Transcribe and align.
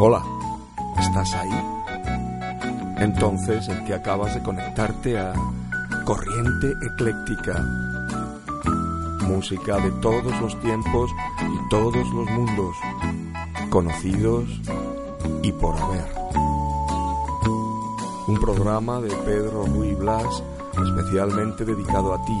Hola, 0.00 0.24
¿estás 0.98 1.32
ahí? 1.34 1.50
Entonces 2.98 3.68
el 3.68 3.84
que 3.84 3.94
acabas 3.94 4.34
de 4.34 4.42
conectarte 4.42 5.16
a 5.16 5.32
Corriente 6.04 6.72
Ecléctica. 6.82 7.64
Música 9.28 9.76
de 9.76 9.92
todos 10.00 10.40
los 10.40 10.60
tiempos 10.62 11.12
y 11.40 11.68
todos 11.68 11.94
los 11.94 12.30
mundos, 12.30 12.76
conocidos 13.70 14.48
y 15.42 15.52
por 15.52 15.76
haber. 15.76 16.12
Un 18.26 18.40
programa 18.40 19.00
de 19.00 19.14
Pedro 19.18 19.66
Ruy 19.66 19.94
Blas 19.94 20.42
especialmente 20.72 21.64
dedicado 21.64 22.14
a 22.14 22.24
ti, 22.24 22.40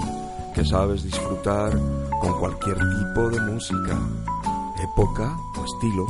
que 0.54 0.64
sabes 0.64 1.02
disfrutar 1.02 1.78
con 2.20 2.38
cualquier 2.38 2.76
tipo 2.76 3.28
de 3.30 3.40
música, 3.40 3.98
época 4.82 5.36
o 5.56 5.64
estilo 5.64 6.06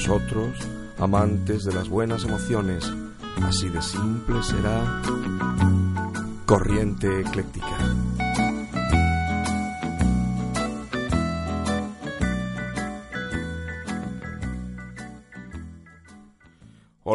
vosotros, 0.00 0.56
amantes 0.98 1.64
de 1.64 1.74
las 1.74 1.90
buenas 1.90 2.24
emociones, 2.24 2.90
así 3.42 3.68
de 3.68 3.82
simple 3.82 4.42
será 4.42 5.02
Corriente 6.46 7.20
Ecléctica. 7.20 7.69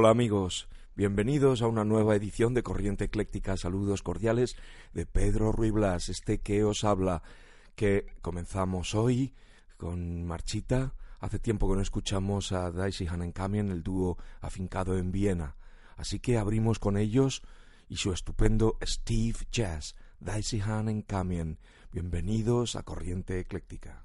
Hola 0.05 0.11
amigos, 0.11 0.67
bienvenidos 0.95 1.63
a 1.63 1.67
una 1.67 1.83
nueva 1.83 2.15
edición 2.15 2.53
de 2.53 2.61
Corriente 2.61 3.05
Ecléctica. 3.05 3.57
Saludos 3.57 4.03
cordiales 4.03 4.55
de 4.93 5.07
Pedro 5.07 5.51
Ruy 5.51 5.71
Blas, 5.71 6.09
este 6.09 6.37
que 6.37 6.63
os 6.63 6.83
habla, 6.83 7.23
que 7.75 8.05
comenzamos 8.21 8.93
hoy 8.93 9.33
con 9.77 10.23
Marchita 10.23 10.93
Hace 11.19 11.39
tiempo 11.39 11.67
que 11.67 11.77
no 11.77 11.81
escuchamos 11.81 12.51
a 12.51 12.69
Daisy 12.69 13.07
Hanenkamien, 13.07 13.71
el 13.71 13.81
dúo 13.81 14.19
afincado 14.41 14.95
en 14.95 15.11
Viena, 15.11 15.55
así 15.97 16.19
que 16.19 16.37
abrimos 16.37 16.77
con 16.77 16.97
ellos 16.97 17.41
y 17.89 17.97
su 17.97 18.13
estupendo 18.13 18.77
Steve 18.83 19.39
Jazz, 19.51 19.95
Daisy 20.19 20.61
Hanenkamien. 20.61 21.57
Bienvenidos 21.91 22.75
a 22.75 22.83
Corriente 22.83 23.39
Ecléctica. 23.39 24.04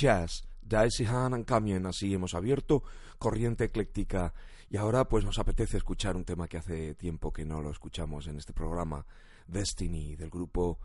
Jazz, 0.00 0.44
Daisy 0.62 1.04
Han 1.04 1.34
and 1.34 1.44
Camien. 1.44 1.84
Así 1.84 2.14
hemos 2.14 2.32
abierto 2.34 2.82
Corriente 3.18 3.64
Ecléctica. 3.64 4.32
Y 4.70 4.78
ahora 4.78 5.04
pues 5.04 5.26
nos 5.26 5.38
apetece 5.38 5.76
escuchar 5.76 6.16
un 6.16 6.24
tema 6.24 6.48
que 6.48 6.56
hace 6.56 6.94
tiempo 6.94 7.32
que 7.32 7.44
no 7.44 7.60
lo 7.60 7.70
escuchamos 7.70 8.26
en 8.26 8.38
este 8.38 8.54
programa, 8.54 9.04
Destiny, 9.46 10.16
del 10.16 10.30
grupo 10.30 10.78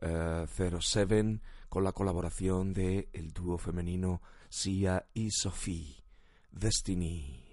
07, 0.00 1.20
eh, 1.20 1.40
con 1.68 1.84
la 1.84 1.92
colaboración 1.92 2.72
de 2.72 3.10
el 3.12 3.32
dúo 3.32 3.58
femenino 3.58 4.22
Sia 4.48 5.04
y 5.12 5.30
Sophie. 5.30 6.02
Destiny. 6.50 7.44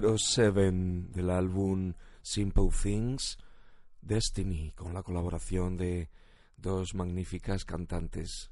07 0.00 0.70
del 1.12 1.30
álbum 1.30 1.94
Simple 2.22 2.70
Things, 2.70 3.38
Destiny, 4.00 4.72
con 4.72 4.94
la 4.94 5.02
colaboración 5.02 5.76
de 5.76 6.10
dos 6.56 6.94
magníficas 6.94 7.64
cantantes 7.64 8.50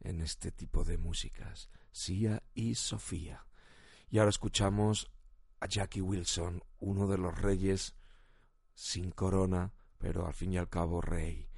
en 0.00 0.20
este 0.20 0.52
tipo 0.52 0.84
de 0.84 0.98
músicas, 0.98 1.68
Sia 1.90 2.42
y 2.54 2.74
Sofía. 2.74 3.46
Y 4.08 4.18
ahora 4.18 4.30
escuchamos 4.30 5.10
a 5.60 5.66
Jackie 5.66 6.00
Wilson, 6.00 6.62
uno 6.78 7.08
de 7.08 7.18
los 7.18 7.36
reyes 7.40 7.94
sin 8.74 9.10
corona, 9.10 9.72
pero 9.98 10.26
al 10.26 10.34
fin 10.34 10.52
y 10.52 10.58
al 10.58 10.68
cabo 10.68 11.00
rey, 11.00 11.48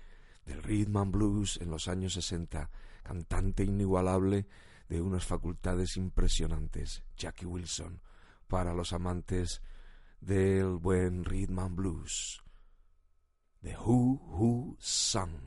del 0.47 0.63
rhythm 0.63 0.97
and 0.97 1.13
blues 1.13 1.59
en 1.61 1.71
los 1.71 1.89
años 1.89 2.15
60, 2.15 2.71
cantante 3.03 3.65
inigualable 3.65 4.47
de 4.89 5.03
unas 5.03 5.27
facultades 5.27 5.97
impresionantes, 5.97 7.03
Jackie 7.17 7.47
Wilson, 7.47 8.01
para 8.49 8.75
los 8.75 8.93
amantes 8.93 9.63
del 10.21 10.79
buen 10.79 11.25
rhythm 11.25 11.59
and 11.59 11.77
blues. 11.77 12.43
The 13.63 13.75
Who 13.75 14.21
Who 14.39 14.77
Sung. 14.79 15.43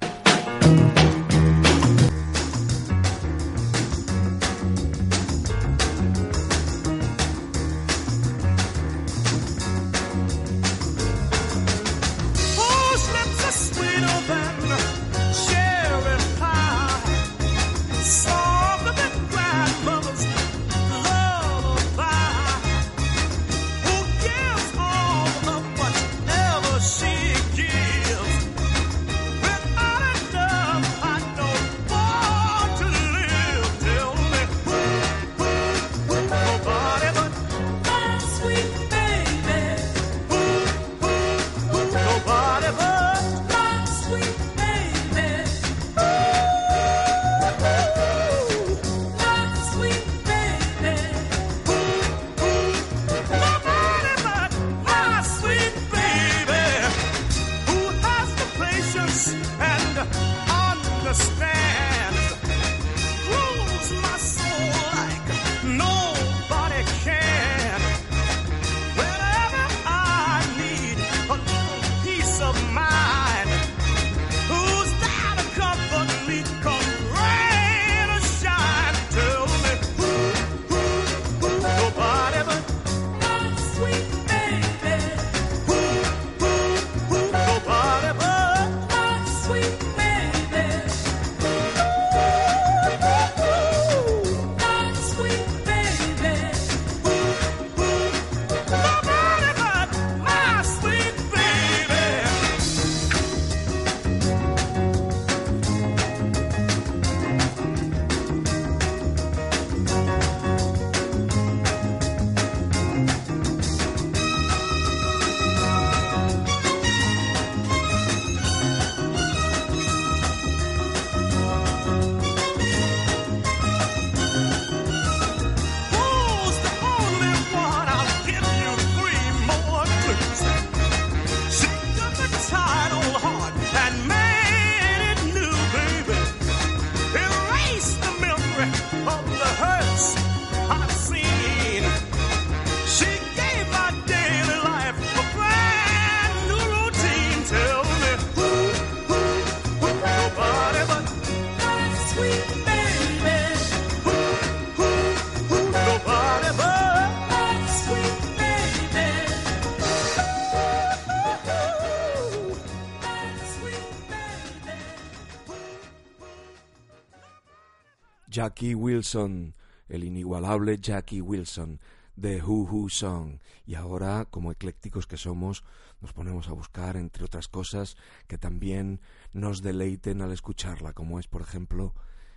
Jackie 168.42 168.74
Wilson, 168.74 169.54
el 169.88 170.04
inigualable 170.04 170.80
Jackie 170.80 171.22
Wilson 171.22 171.80
de 172.16 172.42
Who 172.42 172.64
Who 172.64 172.90
Song. 172.90 173.38
Y 173.68 173.76
ahora, 173.76 174.26
como 174.26 174.52
eclécticos 174.52 175.06
que 175.06 175.16
somos, 175.16 175.64
nos 176.00 176.12
ponemos 176.14 176.48
a 176.48 176.54
buscar, 176.54 176.98
entre 176.98 177.24
otras 177.24 177.48
cosas, 177.48 177.98
que 178.28 178.40
también 178.40 179.00
nos 179.32 179.62
deleiten 179.62 180.24
al 180.24 180.32
escucharla, 180.32 180.94
como 180.94 181.20
es, 181.20 181.28
por 181.28 181.44
ejemplo, 181.44 181.94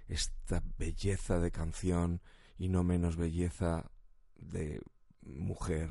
esta 0.06 0.62
belleza 0.76 1.38
de 1.38 1.50
canción 1.50 2.20
y 2.58 2.68
no 2.68 2.84
menos 2.84 3.16
belleza 3.16 3.90
de 4.36 4.82
mujer, 5.22 5.90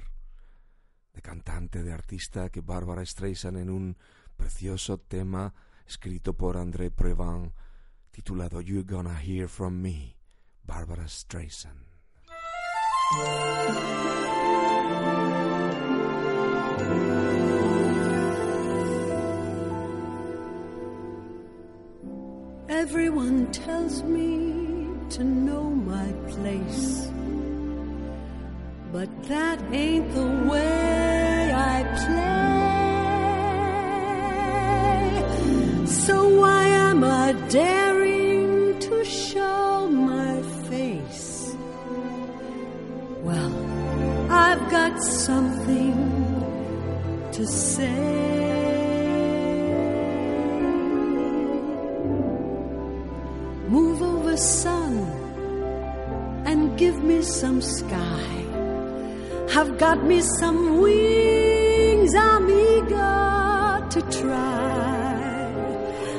de 1.15 1.23
cantante, 1.23 1.81
de 1.81 1.91
artista 1.91 2.51
que 2.51 2.61
Barbara 2.61 3.03
Streisand 3.03 3.57
en 3.57 3.71
un 3.71 3.97
precioso 4.37 4.99
tema 4.99 5.55
escrito 5.87 6.37
por 6.37 6.57
André 6.57 6.91
Previn 6.91 7.51
titulado 8.13 8.61
You're 8.65 8.83
Gonna 8.83 9.15
Hear 9.15 9.47
From 9.47 9.81
Me, 9.81 10.15
Barbara 10.65 11.05
Streisand. 11.05 11.79
Everyone 22.69 23.51
tells 23.51 24.03
me 24.03 24.89
to 25.11 25.23
know 25.23 25.63
my 25.63 26.11
place, 26.27 27.09
but 28.91 29.09
that 29.23 29.59
ain't 29.71 30.13
the 30.13 30.27
way 30.49 31.51
I 31.53 31.83
play. 32.05 32.43
So 35.87 36.27
why 36.39 36.63
am 36.65 37.03
I 37.03 37.33
daring 37.49 37.92
I've 44.33 44.65
got 44.71 44.99
something 44.99 45.95
to 47.33 47.45
say. 47.45 48.01
Move 53.67 54.01
over, 54.01 54.35
sun, 54.35 54.97
and 56.45 56.75
give 56.79 57.03
me 57.03 57.21
some 57.21 57.61
sky. 57.61 58.45
I've 59.55 59.77
got 59.77 60.03
me 60.03 60.21
some 60.39 60.79
wings, 60.81 62.15
I'm 62.15 62.49
eager 62.49 63.87
to 63.93 64.01
try. 64.19 65.13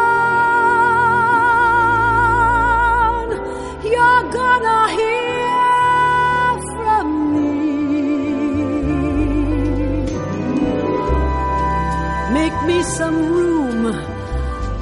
some 12.83 13.17
room. 13.33 13.83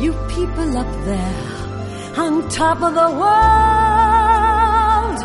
You 0.01 0.11
people 0.35 0.77
up 0.77 0.91
there 1.05 1.45
on 2.17 2.49
top 2.49 2.81
of 2.81 2.93
the 3.01 3.09
world. 3.21 5.19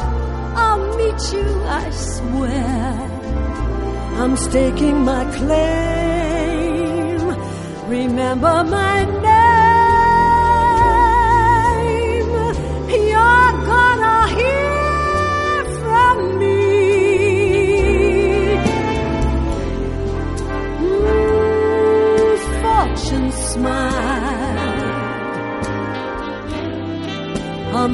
I'll 0.64 0.86
meet 0.98 1.20
you, 1.34 1.48
I 1.82 1.90
swear. 1.90 3.10
I'm 4.20 4.36
staking 4.36 5.04
my 5.04 5.24
claim. 5.36 7.20
Remember 7.88 8.64
my 8.64 9.04
name. 9.04 9.25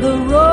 the 0.02 0.16
road. 0.18 0.51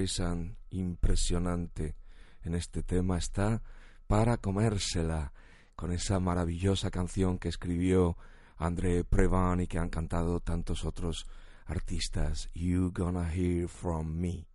Streisand 0.00 0.56
impresionante 0.70 1.94
en 2.42 2.54
este 2.54 2.82
tema 2.82 3.18
está 3.18 3.62
para 4.06 4.38
comérsela 4.38 5.34
con 5.76 5.92
esa 5.92 6.18
maravillosa 6.20 6.90
canción 6.90 7.38
que 7.38 7.50
escribió 7.50 8.16
André 8.56 9.04
Prevan 9.04 9.60
y 9.60 9.66
que 9.66 9.78
han 9.78 9.90
cantado 9.90 10.40
tantos 10.40 10.86
otros 10.86 11.26
artistas. 11.66 12.48
You 12.54 12.92
gonna 12.94 13.30
hear 13.30 13.68
from 13.68 14.18
me, 14.18 14.46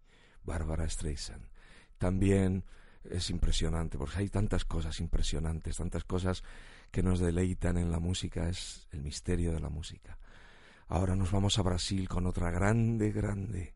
Bárbara 0.43 0.89
Streisand. 0.89 1.45
También 1.99 2.63
es 3.03 3.29
impresionante, 3.29 3.99
porque 3.99 4.17
hay 4.17 4.29
tantas 4.29 4.65
cosas 4.65 4.99
impresionantes, 4.99 5.77
tantas 5.77 6.05
cosas 6.05 6.43
que 6.89 7.03
nos 7.03 7.19
deleitan 7.19 7.77
en 7.77 7.91
la 7.91 7.99
música, 7.99 8.49
es 8.49 8.87
el 8.91 9.01
misterio 9.01 9.51
de 9.51 9.59
la 9.59 9.69
música. 9.69 10.17
Ahora 10.87 11.15
nos 11.15 11.31
vamos 11.31 11.59
a 11.59 11.61
Brasil 11.61 12.09
con 12.09 12.25
otra 12.25 12.49
grande, 12.49 13.11
grande 13.11 13.75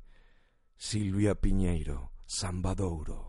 Silvia 0.82 1.36
Piñeiro, 1.36 2.10
Sambadouro. 2.26 3.29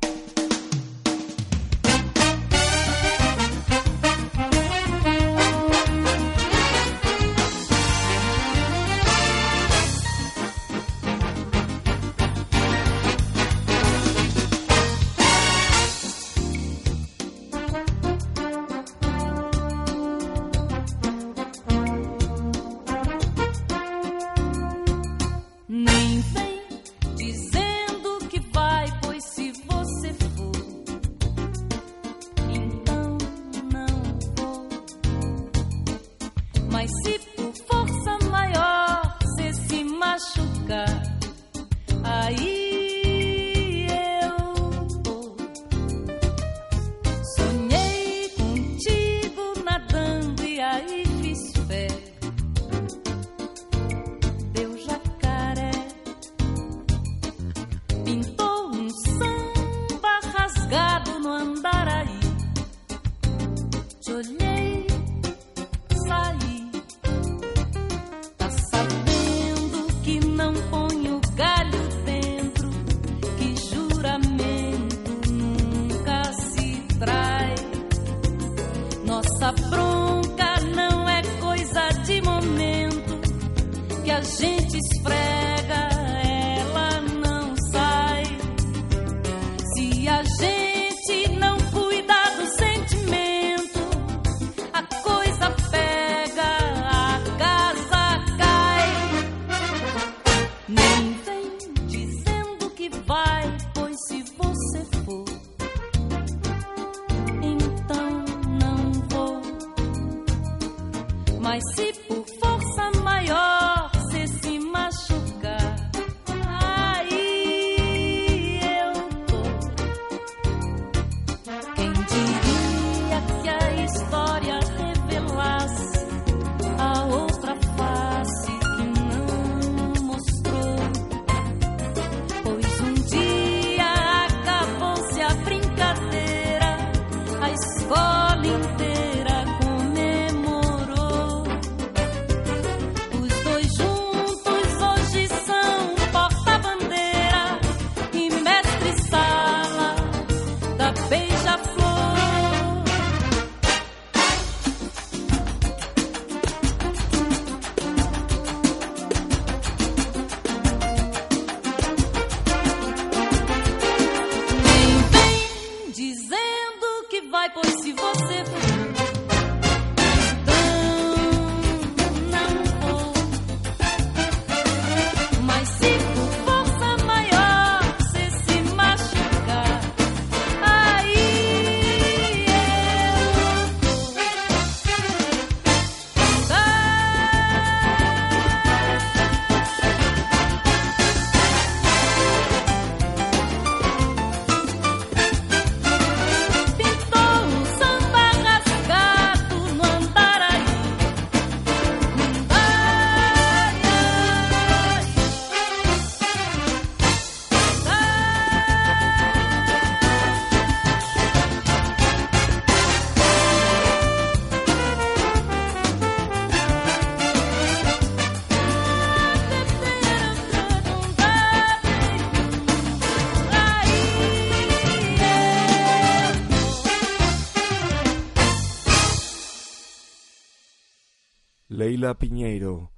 Leila 231.70 232.18
Piñeiro, 232.18 232.90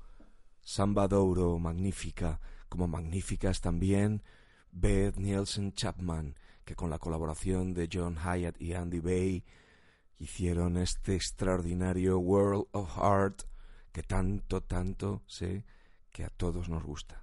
Samba 0.63 1.07
Douro, 1.07 1.59
magnífica, 1.59 2.41
como 2.71 2.89
magníficas 2.89 3.61
también 3.61 4.23
Beth 4.71 5.19
Nielsen 5.19 5.75
Chapman, 5.75 6.35
que 6.65 6.75
con 6.75 6.89
la 6.89 6.99
colaboración 6.99 7.75
de 7.75 7.91
John 7.93 8.17
Hyatt 8.17 8.59
y 8.63 8.73
Andy 8.73 9.01
Bay 9.01 9.45
hicieron 10.19 10.79
este 10.79 11.15
extraordinario 11.15 12.19
World 12.19 12.69
of 12.73 12.97
Art 12.97 13.43
que 13.93 14.03
tanto, 14.03 14.63
tanto 14.63 15.21
sé 15.27 15.67
que 16.11 16.25
a 16.25 16.31
todos 16.31 16.71
nos 16.71 16.83
gusta. 16.83 17.23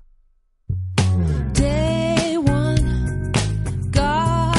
Day 1.56 2.38
one, 2.38 3.32
God 3.92 4.50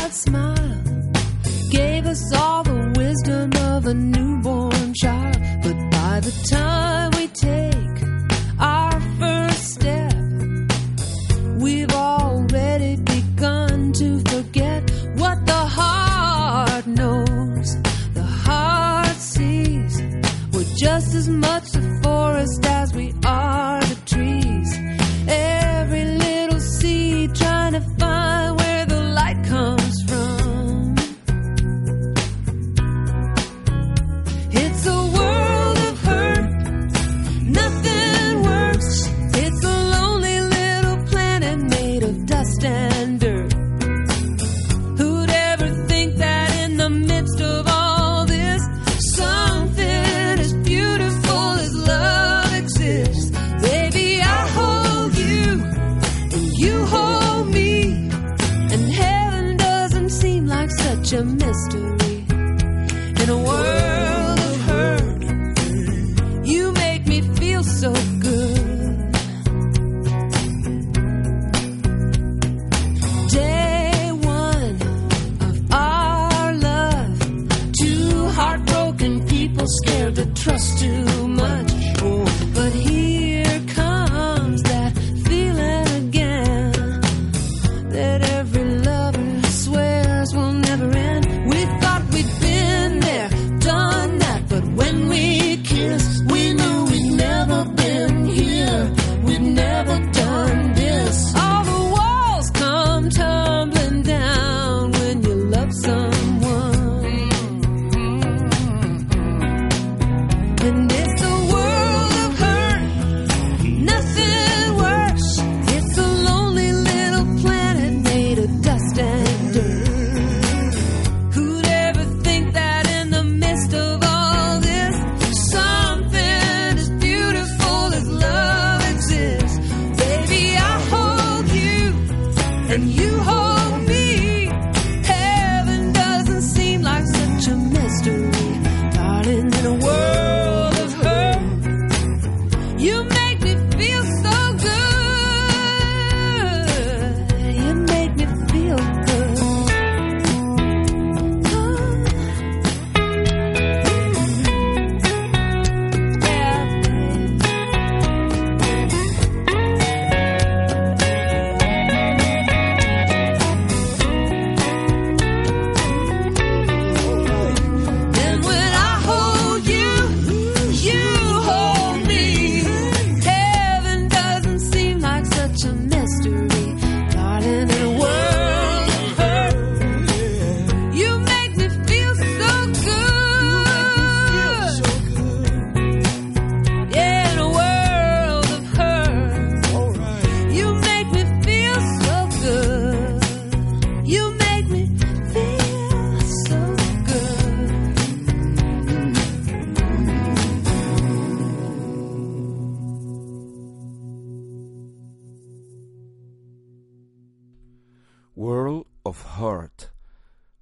gave 1.70 2.04
us 2.04 2.32
all 2.34 2.64
the 2.64 2.92
wisdom 2.98 3.52
of 3.76 3.86
a 3.86 3.94
newborn 3.94 4.92
child, 4.94 5.36
time 6.50 7.10
we 7.16 7.28
take 7.28 8.02
our 8.58 9.00
first 9.20 9.74
step, 9.74 10.14
we've 11.60 11.92
already 11.92 12.96
begun 12.96 13.92
to 13.92 14.18
forget 14.30 14.90
what 15.14 15.46
the 15.46 15.62
heart 15.78 16.86
knows. 16.86 17.76
The 18.14 18.22
heart 18.46 19.16
sees 19.16 20.02
we're 20.52 20.74
just 20.76 21.14
as 21.14 21.28
much 21.28 21.76
a 21.76 22.00
forest 22.02 22.52
to 80.10 80.26
trust 80.34 80.82
you 80.82 81.29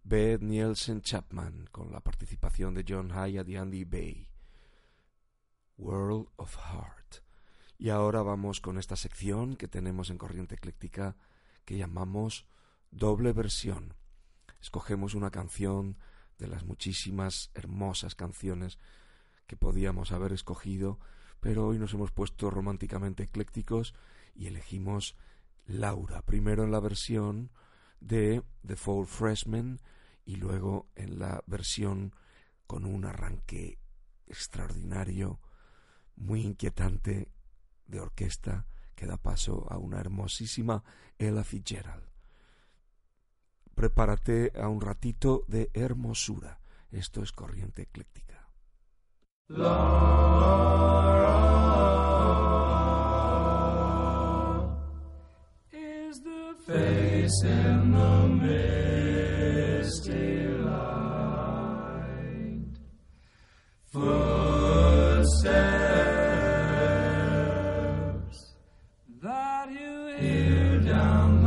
Beth 0.09 0.41
Nielsen 0.41 1.03
Chapman, 1.03 1.69
con 1.71 1.93
la 1.93 2.01
participación 2.01 2.73
de 2.73 2.83
John 2.89 3.11
Hyatt 3.11 3.47
y 3.47 3.57
Andy 3.57 3.85
Bay. 3.85 4.31
World 5.77 6.29
of 6.37 6.57
Heart. 6.57 7.17
Y 7.77 7.91
ahora 7.91 8.23
vamos 8.23 8.63
con 8.63 8.79
esta 8.79 8.97
sección 8.97 9.55
que 9.55 9.69
tenemos 9.69 10.09
en 10.09 10.17
Corriente 10.17 10.55
Ecléctica 10.55 11.15
que 11.67 11.77
llamamos 11.77 12.47
doble 12.91 13.35
versión. 13.35 13.93
Escogemos 14.63 15.13
una 15.13 15.31
canción 15.31 15.99
de 16.39 16.49
las 16.49 16.65
muchísimas 16.65 17.51
hermosas 17.53 18.15
canciones 18.15 18.79
que 19.47 19.59
podíamos 19.59 20.13
haber 20.13 20.33
escogido, 20.33 20.99
pero 21.39 21.67
hoy 21.67 21.79
nos 21.79 21.93
hemos 21.93 22.13
puesto 22.13 22.49
románticamente 22.49 23.25
eclécticos 23.25 23.95
y 24.35 24.47
elegimos 24.47 25.17
Laura, 25.67 26.23
primero 26.23 26.65
en 26.65 26.71
la 26.71 26.81
versión 26.81 27.51
de 28.01 28.43
The 28.67 28.77
Fall 28.77 29.07
Freshman 29.07 29.81
y 30.29 30.37
luego 30.37 30.91
en 30.95 31.19
la 31.19 31.43
versión 31.47 32.15
con 32.67 32.85
un 32.85 33.07
arranque 33.07 33.79
extraordinario, 34.27 35.41
muy 36.17 36.43
inquietante 36.43 37.33
de 37.87 38.01
orquesta 38.01 38.67
que 38.95 39.07
da 39.07 39.17
paso 39.17 39.67
a 39.71 39.79
una 39.79 40.01
hermosísima 40.01 40.85
Ella 41.17 41.45
Fitzgerald. 41.45 42.05
Prepárate 43.75 44.53
a 44.55 44.69
un 44.69 44.83
ratito 44.83 45.45
de 45.49 45.71
hermosura. 45.73 46.61
Esto 46.91 47.23
es 47.23 47.33
corriente 47.33 47.83
ecléctica. 47.83 48.47
the 58.29 58.98
misty 59.89 60.47
light. 60.69 61.79
Footsteps 63.91 65.39
that 69.23 69.71
you 69.73 70.09
hear 70.21 70.81
down 70.81 71.38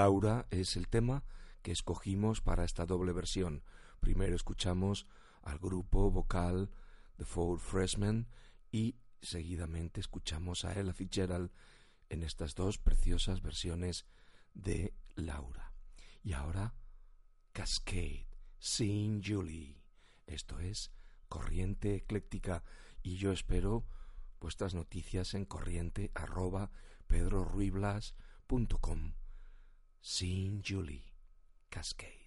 Laura 0.00 0.46
es 0.50 0.76
el 0.78 0.88
tema 0.88 1.22
que 1.60 1.72
escogimos 1.72 2.40
para 2.40 2.64
esta 2.64 2.86
doble 2.86 3.12
versión. 3.12 3.62
Primero 4.00 4.34
escuchamos 4.34 5.06
al 5.42 5.58
grupo 5.58 6.10
vocal 6.10 6.70
The 7.18 7.26
Four 7.26 7.58
Freshmen 7.58 8.26
y 8.72 8.96
seguidamente 9.20 10.00
escuchamos 10.00 10.64
a 10.64 10.72
Ella 10.72 10.94
Fitzgerald 10.94 11.50
en 12.08 12.22
estas 12.22 12.54
dos 12.54 12.78
preciosas 12.78 13.42
versiones 13.42 14.06
de 14.54 14.94
Laura. 15.16 15.74
Y 16.24 16.32
ahora 16.32 16.72
Cascade, 17.52 18.26
Seeing 18.58 19.22
Julie. 19.22 19.82
Esto 20.26 20.60
es 20.60 20.92
Corriente 21.28 21.96
Ecléctica 21.96 22.64
y 23.02 23.16
yo 23.16 23.32
espero 23.32 23.84
vuestras 24.40 24.72
noticias 24.72 25.34
en 25.34 25.44
corriente 25.44 26.10
arroba 26.14 26.70
pedroruiblas.com. 27.06 29.19
Seeing 30.02 30.62
Julie, 30.62 31.12
Cascade. 31.70 32.19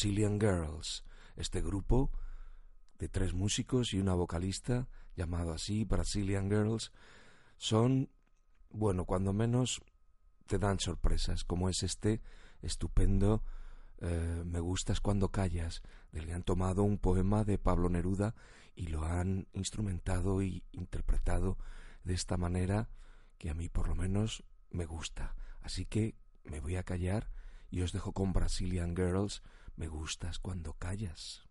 Brazilian 0.00 0.40
Girls, 0.40 1.04
este 1.36 1.60
grupo 1.60 2.10
de 2.98 3.10
tres 3.10 3.34
músicos 3.34 3.92
y 3.92 3.98
una 3.98 4.14
vocalista 4.14 4.88
llamado 5.14 5.52
así 5.52 5.84
Brazilian 5.84 6.48
Girls 6.48 6.90
son, 7.58 8.08
bueno, 8.70 9.04
cuando 9.04 9.34
menos 9.34 9.82
te 10.46 10.58
dan 10.58 10.80
sorpresas, 10.80 11.44
como 11.44 11.68
es 11.68 11.82
este 11.82 12.22
estupendo 12.62 13.44
eh, 13.98 14.42
Me 14.46 14.60
gustas 14.60 15.02
cuando 15.02 15.28
callas, 15.28 15.82
del 16.12 16.24
que 16.24 16.32
han 16.32 16.44
tomado 16.44 16.82
un 16.82 16.96
poema 16.96 17.44
de 17.44 17.58
Pablo 17.58 17.90
Neruda 17.90 18.34
y 18.74 18.86
lo 18.86 19.04
han 19.04 19.48
instrumentado 19.52 20.40
y 20.40 20.64
interpretado 20.72 21.58
de 22.04 22.14
esta 22.14 22.38
manera 22.38 22.88
que 23.36 23.50
a 23.50 23.54
mí 23.54 23.68
por 23.68 23.86
lo 23.86 23.94
menos 23.96 24.44
me 24.70 24.86
gusta. 24.86 25.36
Así 25.60 25.84
que 25.84 26.14
me 26.44 26.60
voy 26.60 26.76
a 26.76 26.84
callar 26.84 27.30
y 27.70 27.82
os 27.82 27.92
dejo 27.92 28.12
con 28.14 28.32
Brazilian 28.32 28.96
Girls, 28.96 29.42
Me 29.80 29.88
gustas 29.88 30.38
cuando 30.38 30.74
callas. 30.74 31.48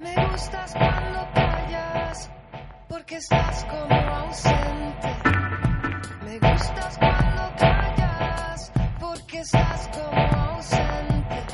Me 0.00 0.14
gustas 0.30 0.72
cuando 0.72 1.28
callas, 1.34 2.30
porque 2.88 3.16
estás 3.16 3.64
como 3.66 3.94
ausente. 3.94 5.12
Me 6.24 6.38
gustas 6.38 6.96
cuando 6.96 7.56
callas, 7.58 8.72
porque 8.98 9.40
estás 9.40 9.88
como 9.88 10.22
ausente. 10.40 11.44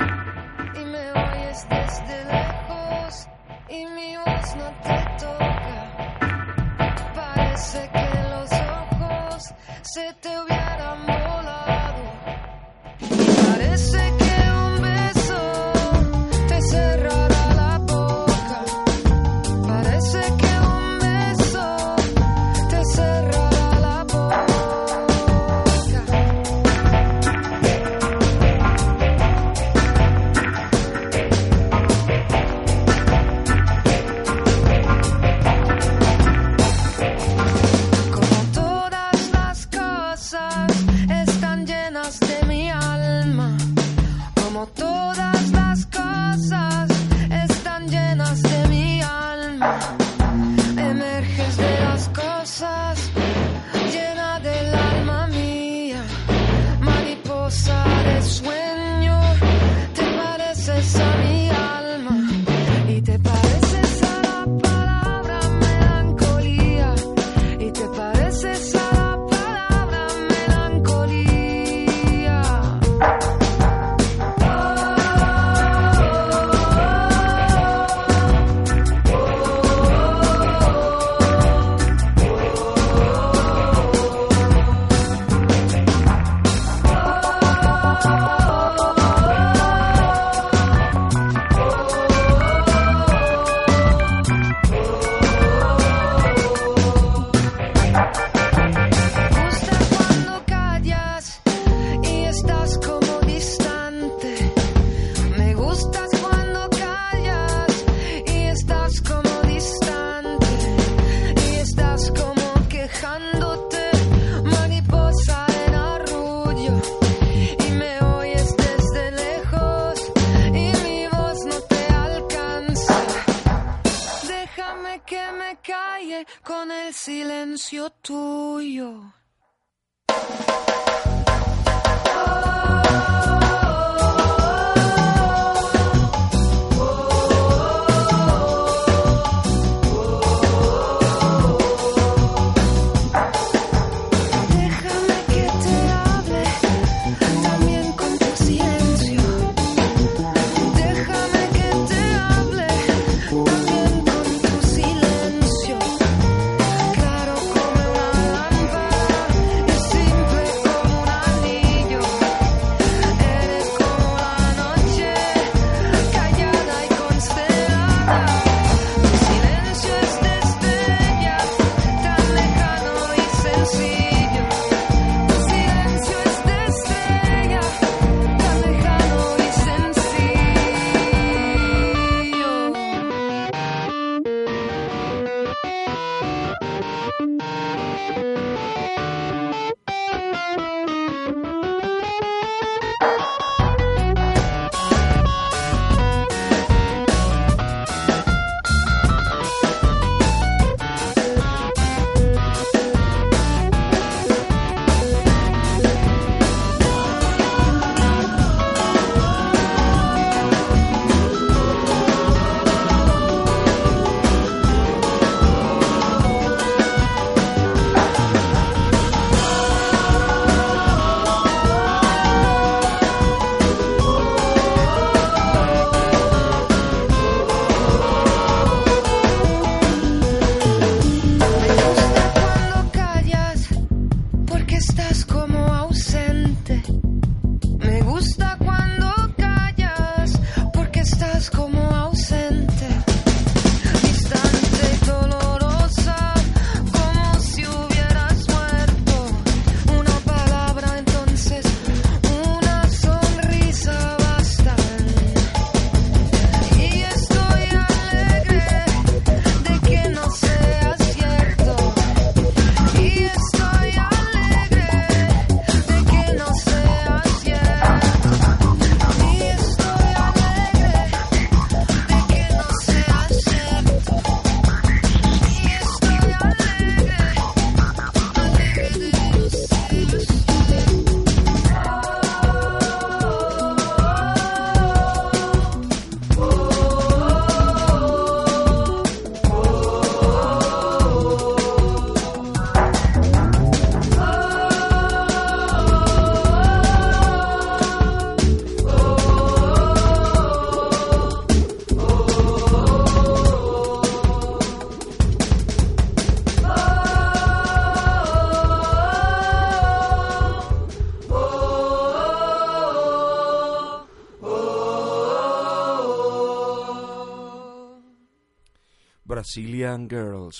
Y 0.79 0.85
me 0.85 1.11
oyes 1.11 1.67
desde 1.69 2.23
lejos, 2.23 3.27
y 3.67 3.85
mi 3.85 4.15
voz 4.15 4.55
no 4.55 4.71
te 4.81 4.97
toca. 5.19 5.79
Parece 7.13 7.89
que 7.91 8.14
se 9.85 10.13
te 10.19 10.29
hubieran 10.29 11.24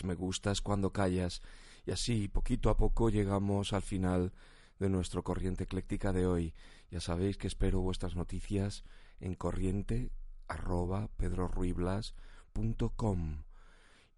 Me 0.03 0.15
gustas 0.15 0.61
cuando 0.61 0.91
callas. 0.91 1.41
Y 1.85 1.91
así, 1.91 2.27
poquito 2.27 2.69
a 2.69 2.77
poco, 2.77 3.09
llegamos 3.09 3.73
al 3.73 3.81
final 3.81 4.33
de 4.79 4.89
nuestro 4.89 5.23
corriente 5.23 5.65
ecléctica 5.65 6.13
de 6.13 6.25
hoy. 6.25 6.53
Ya 6.91 6.99
sabéis 6.99 7.37
que 7.37 7.47
espero 7.47 7.81
vuestras 7.81 8.15
noticias 8.15 8.83
en 9.19 9.35
corriente 9.35 10.11
arroba 10.47 11.09
pedroruiblas.com. 11.17 13.43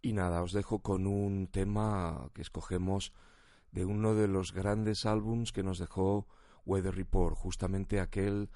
Y 0.01 0.13
nada, 0.13 0.43
os 0.43 0.53
dejo 0.53 0.79
con 0.79 1.07
un 1.07 1.47
tema 1.47 2.29
que 2.33 2.41
escogemos 2.41 3.13
de 3.71 3.85
uno 3.85 4.15
de 4.15 4.27
los 4.27 4.53
grandes 4.53 5.05
álbums 5.05 5.51
que 5.51 5.63
nos 5.63 5.79
dejó 5.79 6.27
Weather 6.65 6.95
Report, 6.95 7.35
justamente 7.35 7.99
aquel 7.99 8.49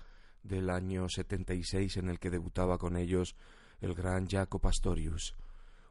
del 0.44 0.70
año 0.70 1.10
76 1.10 1.98
en 1.98 2.10
el 2.10 2.20
que 2.20 2.30
debutaba 2.30 2.78
con 2.78 2.98
ellos 2.98 3.36
el 3.80 3.94
gran 3.94 4.28
Jaco 4.28 4.60
Pastorius. 4.60 5.36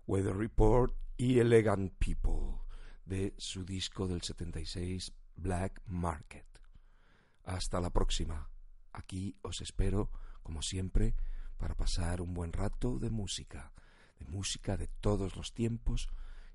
Weather 0.07 0.37
Report 0.37 0.95
y 1.21 1.39
Elegant 1.39 1.93
People 1.99 2.63
de 3.05 3.35
su 3.37 3.67
disco 3.67 4.09
del 4.09 4.23
76 4.23 5.13
Black 5.37 5.83
Market. 5.85 6.47
Hasta 7.45 7.79
la 7.79 7.91
próxima. 7.91 8.49
Aquí 8.95 9.37
os 9.43 9.61
espero, 9.61 10.11
como 10.43 10.63
siempre, 10.63 11.15
para 11.59 11.75
pasar 11.75 12.23
un 12.23 12.33
buen 12.33 12.55
rato 12.55 12.99
de 12.99 13.11
música, 13.11 13.71
de 14.19 14.25
música 14.29 14.79
de 14.79 14.87
todos 14.87 15.37
los 15.37 15.53
tiempos 15.53 16.09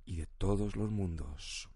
y 0.04 0.16
de 0.16 0.26
todos 0.26 0.76
los 0.76 0.90
mundos. 0.90 1.70